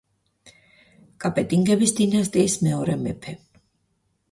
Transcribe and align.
კაპეტინგების 1.25 1.95
დინასტიის 2.01 2.59
მეორე 2.65 2.99
მეფე. 3.05 3.39